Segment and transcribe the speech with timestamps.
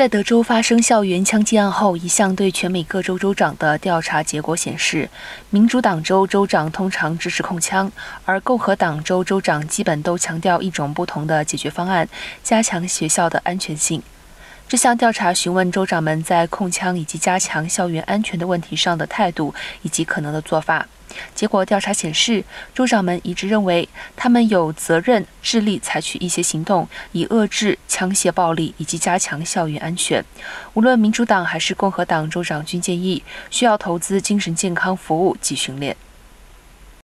[0.00, 5.10] 在德州发生校园枪击案后，一项对全美各州州长的调查结果显示，
[5.50, 7.92] 民主党州州长通常支持控枪，
[8.24, 12.08] 而共和党州州长基本都强调一种不同的解决方案，
[12.42, 14.02] 加强学校的安全性。
[14.66, 20.86] 这项调查询问州长们在控枪以及加强校园安全的问题上的态度以及可能的做法。
[21.34, 22.44] 结果调查显示，
[22.74, 30.24] 州长们一致认为他们有责任致力采取一些行动，以遏制枪械暴力以及加强校园安全。
[30.74, 35.96] 无论民主党还是共和党州长均建议需要投资精神健康服务及训练。